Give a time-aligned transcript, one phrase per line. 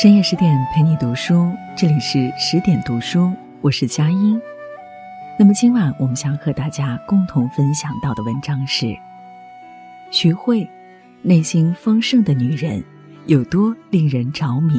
[0.00, 4.40] 深夜十点陪你读书，这里是十点读书，我是佳音。
[5.36, 8.96] 那么今晚我们想和大家共同分享到的文章是：
[10.12, 10.64] 徐慧，
[11.20, 12.80] 内心丰盛的女人
[13.26, 14.72] 有多令人着迷？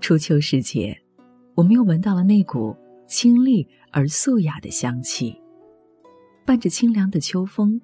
[0.00, 0.96] 初秋时节，
[1.56, 2.76] 我们又闻到了那股。
[3.12, 5.38] 清丽而素雅的香气，
[6.46, 7.78] 伴着清凉的秋风，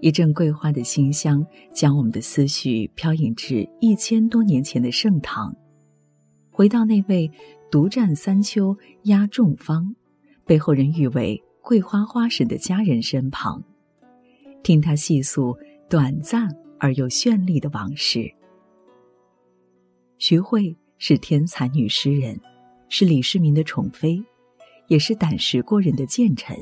[0.00, 5.52] 一阵桂花的馨香，将我们的思绪飘引至一千多年前的盛唐，
[6.52, 7.28] 回到那位
[7.72, 9.96] 独占三秋压众芳，
[10.46, 13.60] 被后人誉为桂花花神的佳人身旁，
[14.62, 15.56] 听他细诉
[15.90, 16.48] 短暂
[16.78, 18.32] 而又绚丽的往事。
[20.18, 22.40] 徐慧是天才女诗人，
[22.88, 24.22] 是李世民的宠妃。
[24.88, 26.56] 也是胆识过人的谏臣，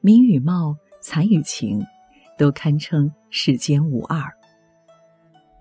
[0.00, 1.80] 名与貌、才与情，
[2.36, 4.22] 都堪称世间无二。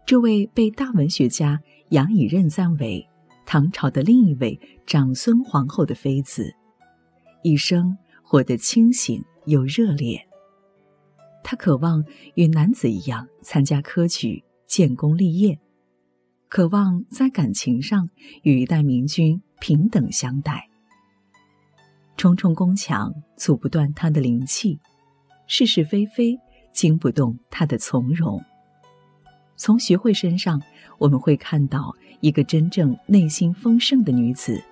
[0.05, 3.07] 这位被大文学家杨以任赞为
[3.45, 6.53] 唐朝的另一位长孙皇后的妃子，
[7.43, 10.27] 一生活得清醒又热烈。
[11.43, 12.03] 她渴望
[12.35, 15.59] 与男子一样参加科举、建功立业，
[16.49, 18.09] 渴望在感情上
[18.41, 20.70] 与一代明君平等相待。
[22.21, 24.79] 重重宫墙阻不断他的灵气，
[25.47, 26.37] 是是非非
[26.71, 28.39] 惊不动他的从容。
[29.55, 30.61] 从徐慧身上，
[30.99, 34.63] 我们会看到一个真正内心丰盛的女子，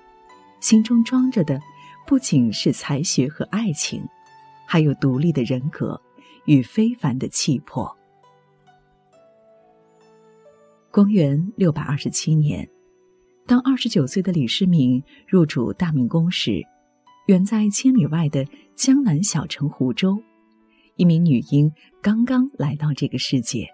[0.62, 1.60] 心中装着的
[2.06, 4.08] 不仅是才学和爱情，
[4.68, 6.00] 还有独立的人格
[6.46, 7.92] 与非凡的气魄。
[10.92, 12.70] 公元六百二十七年，
[13.48, 16.64] 当二十九岁的李世民入主大明宫时。
[17.30, 18.44] 远在千里外的
[18.76, 20.20] 江南小城湖州，
[20.96, 23.68] 一名女婴刚刚来到这个世界。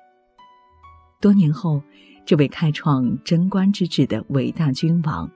[1.21, 1.81] 多年后，
[2.25, 5.31] 这位开创贞观之治的伟大君王，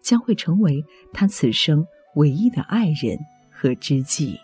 [0.00, 3.18] 将会成为他此生唯一的爱人
[3.50, 4.38] 和知己。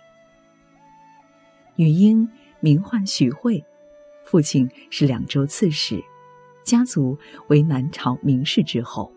[1.76, 3.64] 女婴名唤徐慧，
[4.24, 6.02] 父亲是两州刺史，
[6.64, 7.16] 家族
[7.46, 9.12] 为南朝名士之后。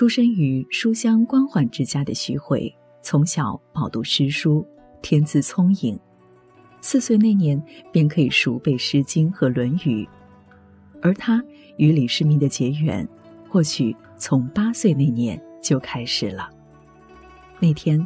[0.00, 4.66] 出身于书香官宦之家的徐慧，从小饱读诗书，
[5.02, 6.00] 天资聪颖。
[6.80, 7.62] 四岁那年
[7.92, 10.08] 便可以熟背《诗经》和《论语，
[11.02, 11.44] 而他
[11.76, 13.06] 与李世民的结缘，
[13.46, 16.48] 或许从八岁那年就开始了。
[17.58, 18.00] 那天，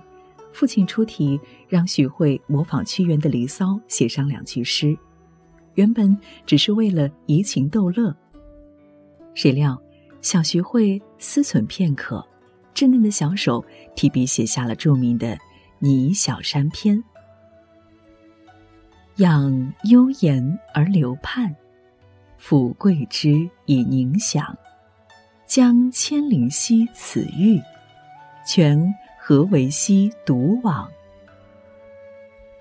[0.52, 1.38] 父亲出题
[1.68, 4.98] 让许慧模仿屈原的《离骚》写上两句诗，
[5.74, 8.12] 原本只是为了怡情逗乐，
[9.32, 9.80] 谁料。
[10.24, 12.26] 小学会思忖片刻，
[12.74, 13.62] 稚嫩的小手
[13.94, 15.36] 提笔写下了著名的
[15.80, 16.96] 《拟小山篇》
[19.22, 21.54] ：“养幽言而流盼，
[22.40, 24.56] 抚桂枝以凝想。
[25.46, 27.60] 将千灵兮此玉，
[28.46, 30.90] 全何为兮独往？”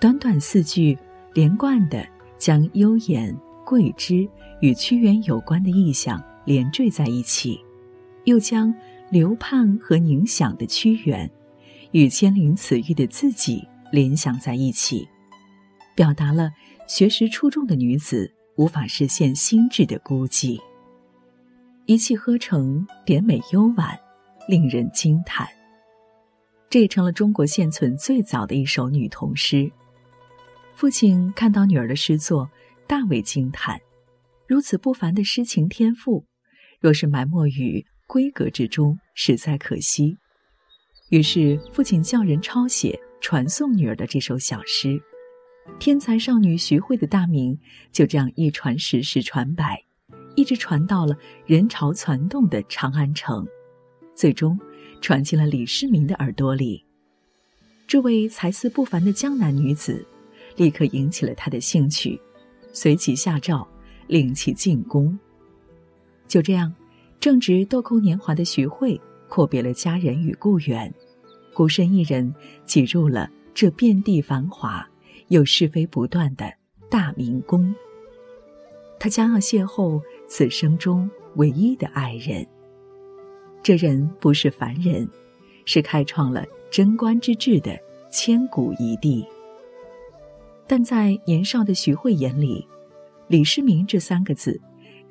[0.02, 1.00] 短短四句，
[1.34, 2.06] 连贯的
[2.38, 3.34] 将幽言、
[3.66, 4.28] 桂枝
[4.60, 6.22] 与屈原有关的意象。
[6.46, 7.64] 连缀在一起，
[8.26, 8.74] 又将
[9.10, 11.30] 流盼和凝想的屈原，
[11.92, 15.08] 与千灵此玉的自己联想在一起，
[15.96, 16.52] 表达了
[16.88, 20.60] 学识出众的女子无法实现心智的孤寂。
[21.86, 23.98] 一气呵成，典美幽婉，
[24.48, 25.48] 令人惊叹。
[26.70, 29.72] 这也成了中国现存最早的一首女童诗。
[30.74, 32.50] 父亲看到女儿的诗作，
[32.88, 33.80] 大为惊叹，
[34.48, 36.26] 如此不凡的诗情天赋。
[36.84, 40.18] 若是埋没于闺阁之中，实在可惜。
[41.12, 45.02] 于是父亲叫人抄写传颂女儿的这首小诗，
[45.80, 47.58] 天才少女徐慧的大名
[47.94, 49.82] 就这样一传十，十传百，
[50.36, 53.48] 一直传到了人潮攒动的长安城，
[54.14, 54.60] 最终
[55.00, 56.84] 传进了李世民的耳朵里。
[57.88, 60.06] 这位才思不凡的江南女子，
[60.58, 62.20] 立刻引起了他的兴趣，
[62.74, 63.66] 随即下诏
[64.08, 65.18] 令其进宫。
[66.28, 66.74] 就这样，
[67.20, 69.00] 正值豆蔻年华的徐慧
[69.30, 70.94] 阔别了家人与故园，
[71.54, 72.34] 孤身一人
[72.66, 74.88] 挤入了这遍地繁华
[75.28, 76.52] 又是非不断的
[76.90, 77.74] 大明宫。
[79.00, 82.46] 他将要邂逅此生中唯一的爱人。
[83.62, 85.08] 这人不是凡人，
[85.66, 87.78] 是开创了贞观之治的
[88.12, 89.26] 千古一帝。
[90.66, 92.68] 但在年少的徐慧眼里，
[93.28, 94.60] 李世民这三个字。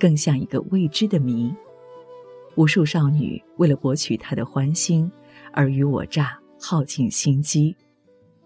[0.03, 1.55] 更像一个未知的谜。
[2.57, 5.09] 无数少女为了博取他的欢心，
[5.53, 7.77] 尔虞我诈，耗尽心机。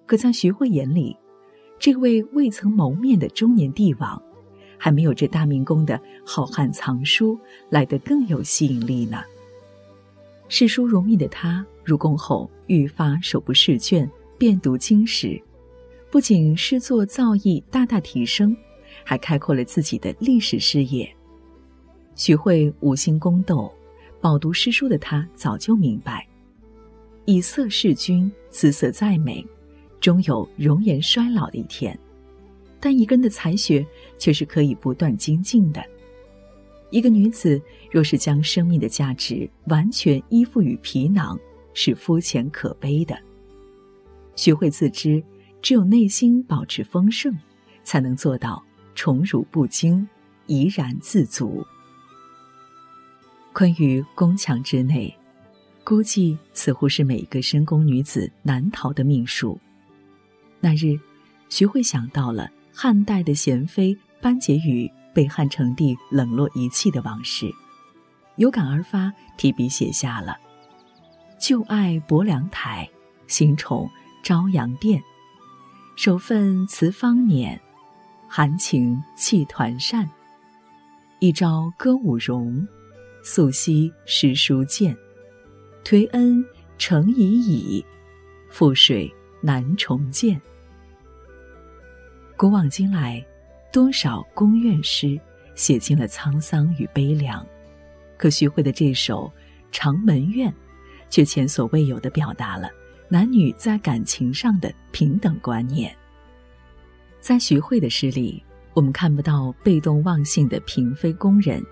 [0.04, 1.16] 可在徐慧眼里，
[1.78, 4.22] 这位未曾谋面的中年帝王，
[4.76, 7.38] 还没有这大明宫的好汉藏书
[7.70, 9.22] 来得更有吸引力呢。
[10.48, 15.42] 嗜书如命的他入宫后，愈发手不释卷，遍读经史，
[16.10, 18.54] 不仅诗作造诣大大提升，
[19.02, 21.15] 还开阔了自己的历史视野。
[22.16, 23.70] 徐慧五星宫斗，
[24.22, 26.26] 饱读诗书的他早就明白，
[27.26, 29.46] 以色侍君，姿色再美。
[30.00, 31.98] 终有容颜衰老的一天，
[32.80, 33.84] 但一个人的才学
[34.18, 35.84] 却是可以不断精进的。
[36.90, 37.60] 一个女子
[37.90, 41.38] 若是将生命的价值完全依附于皮囊，
[41.74, 43.18] 是肤浅可悲的。
[44.36, 45.22] 学会自知，
[45.60, 47.34] 只有内心保持丰盛，
[47.82, 48.62] 才能做到
[48.94, 50.06] 宠辱不惊，
[50.46, 51.66] 怡然自足。
[53.56, 55.16] 困于宫墙之内，
[55.82, 59.58] 孤寂似乎是每一个深宫女子难逃的命数。
[60.60, 61.00] 那日，
[61.48, 67.50] 徐慧想到了汉代的贤妃班婕妤被汉成帝冷落遗弃的往事，
[68.36, 70.36] 有感而发，提笔写下了
[71.40, 72.86] ：“旧爱薄凉台，
[73.26, 73.88] 新宠
[74.22, 75.02] 朝阳殿。
[75.96, 77.58] 首份辞芳辇，
[78.28, 80.06] 含情泣团扇。
[81.20, 82.68] 一朝歌舞容，
[83.28, 84.96] 素昔诗书见。
[85.82, 86.44] 颓恩
[86.78, 87.84] 诚已矣，
[88.48, 89.12] 覆水。”
[89.42, 90.40] 难重见。
[92.36, 93.24] 古往今来，
[93.72, 95.20] 多少宫怨诗
[95.54, 97.46] 写尽了沧桑与悲凉，
[98.16, 99.26] 可徐慧的这首
[99.70, 100.50] 《长门怨》，
[101.10, 102.70] 却前所未有的表达了
[103.08, 105.94] 男女在感情上的平等观念。
[107.20, 108.42] 在徐慧的诗里，
[108.74, 111.62] 我们看不到被动忘性的嫔妃宫人，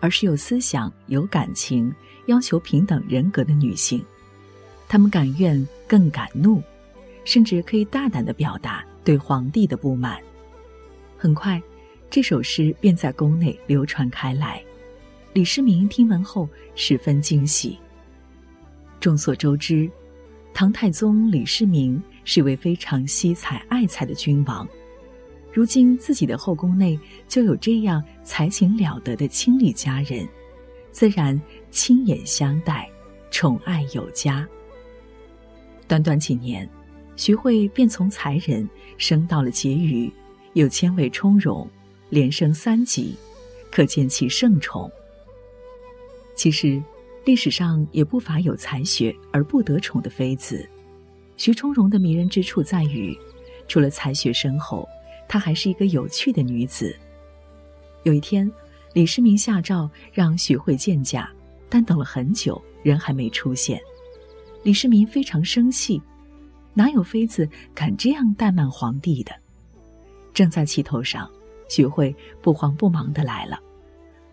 [0.00, 1.94] 而是有思想、有感情、
[2.26, 4.04] 要求平等人格的女性。
[4.88, 6.62] 她们敢怨，更敢怒。
[7.24, 10.18] 甚至可以大胆的表达对皇帝的不满。
[11.18, 11.62] 很快，
[12.08, 14.64] 这首诗便在宫内流传开来。
[15.34, 17.78] 李世民听闻后十分惊喜。
[18.98, 19.90] 众所周知，
[20.54, 24.66] 唐太宗李世民是位非常惜才爱才的君王。
[25.52, 30.28] 如今自己的后宫内就有这样才情了得的亲历佳人，
[30.92, 31.40] 自然
[31.70, 32.88] 亲眼相待，
[33.30, 34.46] 宠爱有加。
[35.86, 36.68] 短短几年。
[37.16, 40.08] 徐慧便从才人升到了婕妤，
[40.52, 41.68] 又迁为充容，
[42.10, 43.16] 连升三级，
[43.72, 44.88] 可见其盛宠。
[46.36, 46.80] 其实，
[47.24, 50.64] 历史上也不乏有才学而不得宠的妃子。
[51.36, 53.18] 徐充容的迷人之处在于，
[53.66, 54.88] 除了才学深厚，
[55.28, 56.96] 她还是一个有趣的女子。
[58.04, 58.50] 有一天，
[58.94, 61.30] 李世民下诏让徐慧见驾，
[61.68, 63.78] 但等了很久，人还没出现。
[64.62, 66.00] 李世民非常生气。
[66.74, 69.32] 哪有妃子敢这样怠慢皇帝的？
[70.32, 71.28] 正在气头上，
[71.68, 73.58] 徐慧不慌不忙的来了。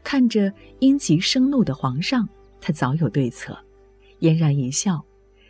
[0.04, 2.30] 看着因急生怒的皇上，
[2.62, 3.58] 他早有对策，
[4.20, 5.04] 嫣然一笑，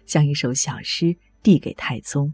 [0.05, 1.13] 将一首小诗
[1.43, 2.33] 递给太宗：“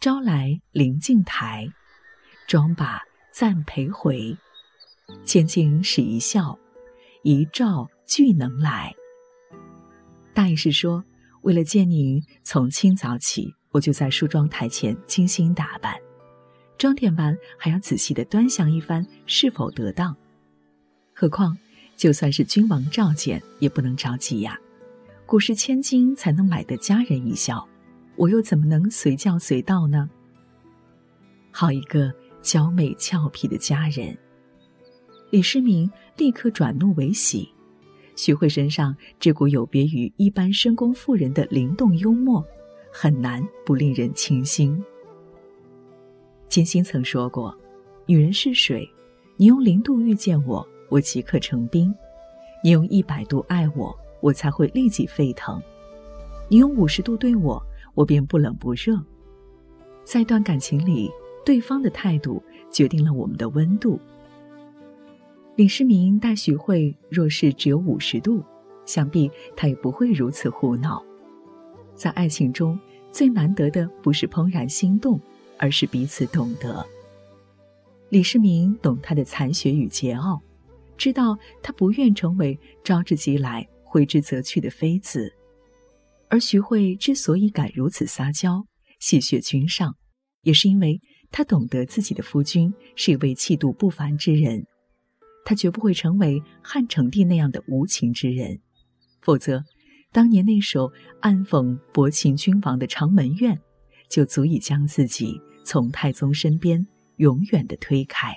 [0.00, 1.68] 朝来临镜台，
[2.46, 3.02] 妆罢
[3.32, 4.36] 暂陪回。
[5.24, 6.58] 千金使一笑，
[7.22, 8.94] 一照俱能来。”
[10.32, 11.04] 大意是说。
[11.42, 15.94] 为了见您，从清早起，我就在梳妆台前精心打扮，
[16.76, 20.16] 装点完还要仔细的端详一番是否得当。
[21.14, 21.56] 何况，
[21.96, 24.58] 就算是君王召见，也不能着急呀。
[25.24, 27.64] 古时千金才能买得佳人一笑，
[28.16, 30.08] 我又怎么能随叫随到呢？
[31.50, 34.16] 好一个娇美俏皮的佳人！
[35.30, 37.48] 李世民立刻转怒为喜。
[38.14, 42.42] 徐慧身上这股有别于一般深宫妇人的灵动幽默，
[42.90, 44.82] 很难不令人倾心。
[46.48, 47.54] 金星曾说过
[48.06, 48.88] ：“女人是水，
[49.36, 51.92] 你用零度遇见我，我即刻成冰；
[52.64, 55.60] 你用一百度爱我，我才会立即沸腾；
[56.48, 57.62] 你用五十度对我，
[57.96, 59.02] 我便不冷不热。
[60.04, 61.10] 在一段感情里，
[61.44, 63.98] 对方的态度决定了我们的温度。”
[65.56, 68.44] 李世民待徐慧若是只有五十度，
[68.84, 71.02] 想必他也不会如此胡闹。
[71.94, 72.78] 在爱情中
[73.10, 75.18] 最难得的不是怦然心动，
[75.58, 76.86] 而是彼此懂得。
[78.10, 80.38] 李世民懂他的才学与桀骜，
[80.98, 85.32] 知道他不愿成为招之即来挥之则去的妃子。
[86.28, 88.66] 而徐慧之所以敢如此撒娇、
[88.98, 89.96] 戏谑君上，
[90.42, 94.66] 也是因为她懂得自己的夫君是一位气度不凡之人。
[95.44, 98.58] 他绝不会成为汉成帝那样的无情之人，
[99.20, 99.62] 否则，
[100.10, 103.54] 当年那首暗讽薄情君王的《长门怨》，
[104.10, 106.84] 就足以将自己从太宗身边
[107.18, 108.36] 永远的推开。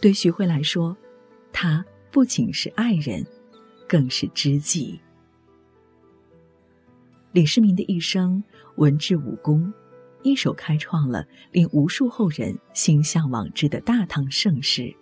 [0.00, 0.96] 对徐慧来说，
[1.52, 3.26] 他不仅是爱人，
[3.86, 4.98] 更是知己。
[7.34, 8.40] 李世民的一生
[8.76, 9.74] 文治武功，
[10.22, 14.94] 一手开创了令无数后人心向往之的大唐盛世。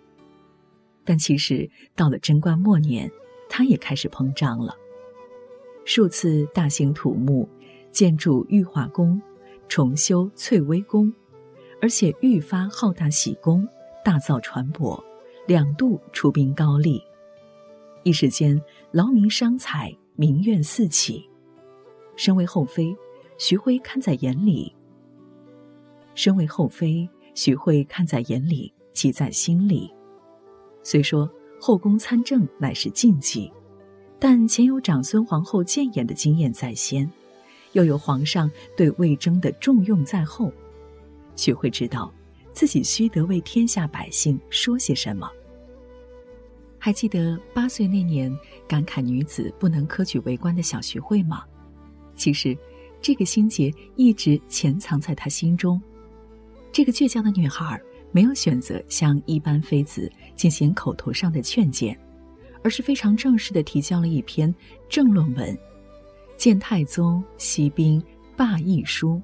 [1.05, 3.07] 但其实到了贞观末年，
[3.47, 4.75] 他也开始膨胀了。
[5.85, 7.47] 数次大兴土木，
[7.91, 9.21] 建筑玉华宫，
[9.69, 11.13] 重修翠微宫，
[11.83, 13.67] 而且愈发好大喜功，
[14.03, 14.99] 大造船舶，
[15.45, 16.99] 两度出兵高丽。
[18.01, 18.59] 一时间
[18.91, 21.29] 劳民伤财，民怨四起。
[22.15, 22.95] 身为后妃，
[23.37, 24.73] 徐辉看在眼里。
[26.15, 29.91] 身为后妃，徐慧看在眼里，记在心里。
[30.83, 31.29] 虽说
[31.59, 33.51] 后宫参政乃是禁忌，
[34.19, 37.09] 但前有长孙皇后谏言的经验在先，
[37.71, 40.51] 又有皇上对魏征的重用在后，
[41.35, 42.13] 徐慧知道
[42.51, 45.27] 自己须得为天下百姓说些什么。
[46.77, 48.31] 还记得八岁那年
[48.67, 51.43] 感慨女子不能科举为官的小徐慧吗？
[52.15, 52.57] 其实，
[53.01, 55.81] 这个心结一直潜藏在她心中。
[56.71, 57.79] 这个倔强的女孩
[58.11, 61.97] 没有选择向一般妃子进行口头上的劝谏，
[62.63, 64.53] 而是非常正式的提交了一篇
[64.89, 65.55] 政论文
[66.37, 68.03] 《谏太宗息兵
[68.35, 69.15] 罢议书》。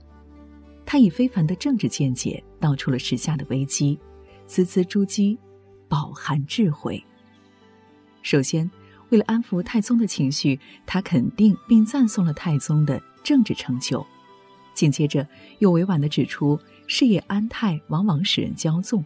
[0.85, 3.99] 他以非凡的政治见解道出了时下的危机，
[4.45, 5.37] 字字珠玑，
[5.87, 7.03] 饱含智慧。
[8.21, 8.69] 首先，
[9.09, 14.05] 为了安抚太宗的情绪，他肯定并赞颂了太宗的政治成就。
[14.73, 15.27] 紧接着，
[15.59, 16.59] 又委婉的指出。
[16.91, 19.03] 事业安泰，往往使人骄纵；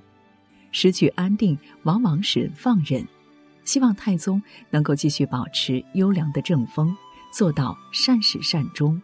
[0.71, 3.05] 时局安定，往往使人放任。
[3.65, 6.95] 希望太宗能够继续保持优良的政风，
[7.33, 9.01] 做到善始善终。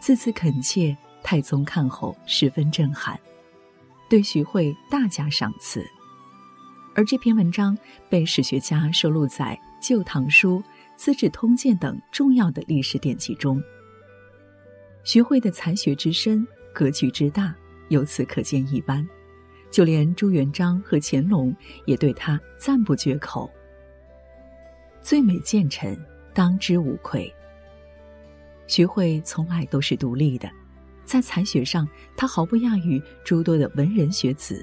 [0.00, 3.16] 字字恳切，太宗看后十分震撼，
[4.10, 5.86] 对徐慧大加赏赐。
[6.94, 7.76] 而这篇文章
[8.08, 10.58] 被史学家收录在《旧唐书》
[10.96, 13.62] 《资治通鉴》等重要的历史典籍中。
[15.02, 16.46] 徐慧的才学之深。
[16.72, 17.54] 格局之大，
[17.88, 19.06] 由此可见一斑。
[19.70, 21.54] 就连朱元璋和乾隆
[21.86, 23.48] 也对他赞不绝口。
[25.00, 25.96] 最美谏臣，
[26.32, 27.32] 当之无愧。
[28.66, 30.50] 徐慧从来都是独立的，
[31.04, 34.60] 在才学上，他毫不亚于诸多的文人学子；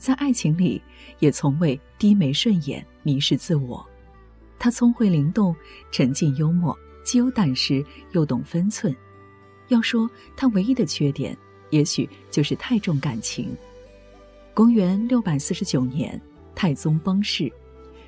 [0.00, 0.80] 在爱情里，
[1.18, 3.86] 也从未低眉顺眼、迷失自我。
[4.58, 5.54] 他聪慧灵动，
[5.92, 8.96] 沉静幽默，既有胆识，又懂分寸。
[9.68, 11.36] 要说他唯一的缺点，
[11.68, 13.54] 也许就是太重感情。
[14.54, 16.18] 公元六百四十九年，
[16.54, 17.52] 太宗崩逝，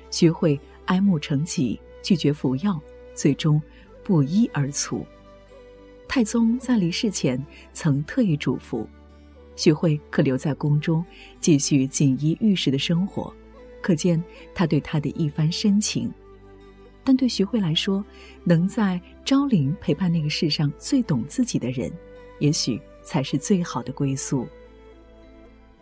[0.09, 2.81] 徐慧哀慕成疾，拒绝服药，
[3.13, 3.61] 最终
[4.03, 5.05] 不医而卒。
[6.07, 8.83] 太宗在离世前曾特意嘱咐，
[9.55, 11.05] 徐慧可留在宫中，
[11.39, 13.33] 继续锦衣玉食的生活，
[13.81, 14.21] 可见
[14.53, 16.11] 他对她的一番深情。
[17.03, 18.03] 但对徐慧来说，
[18.43, 21.91] 能在昭陵陪伴那个世上最懂自己的人，
[22.39, 24.47] 也许才是最好的归宿。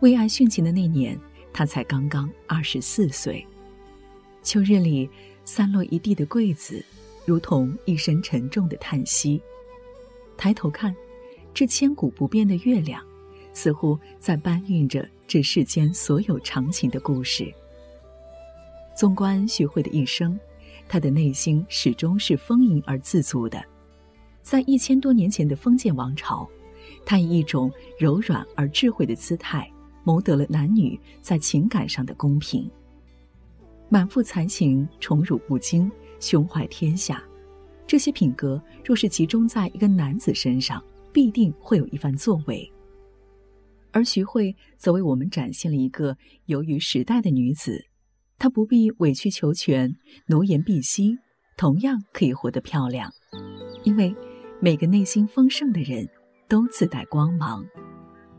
[0.00, 1.16] 为爱殉情的那年，
[1.52, 3.46] 他才刚刚二十四岁。
[4.42, 5.08] 秋日里
[5.44, 6.84] 散落一地的桂子，
[7.24, 9.40] 如同一声沉重的叹息。
[10.36, 10.92] 抬头看，
[11.54, 13.00] 这千古不变的月亮，
[13.52, 17.52] 似乎在搬运着这世间所有长情的故事。
[18.96, 20.38] 纵观徐慧的一生。
[20.88, 23.62] 他的内心始终是丰盈而自足的，
[24.42, 26.46] 在一千多年前的封建王朝，
[27.06, 29.70] 他以一种柔软而智慧的姿态，
[30.04, 32.70] 谋得了男女在情感上的公平。
[33.88, 35.90] 满腹才情，宠辱不惊，
[36.20, 37.22] 胸怀天下，
[37.86, 42.70] 这些品格若是集中在一个男子身上，必定会有一番作为。
[43.92, 47.86] 而徐慧则为我们展现了一个由于时代的女子。
[48.38, 49.94] 她不必委曲求全、
[50.26, 51.16] 奴颜婢膝，
[51.56, 53.12] 同样可以活得漂亮。
[53.84, 54.14] 因为
[54.60, 56.08] 每个内心丰盛的人
[56.48, 57.64] 都自带光芒，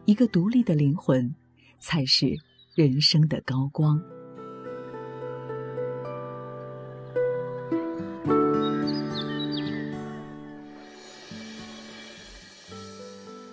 [0.05, 1.33] 一个独立的灵魂
[1.79, 2.27] 才是
[2.75, 4.01] 人生的高光。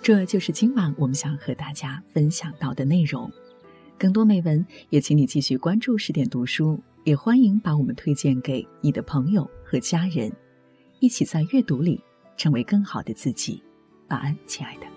[0.01, 3.31] 这就是今晚我们想和大家分享到的内容。
[3.99, 10.31] 更多美文，也请你继续关注十点读书，也欢迎把我们推荐给你的朋友和家人，
[10.99, 12.03] 一起在阅读里
[12.35, 13.61] 成为更好的自己。
[14.07, 14.90] 晚安，亲爱的。